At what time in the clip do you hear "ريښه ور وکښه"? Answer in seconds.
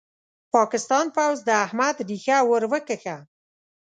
2.07-3.17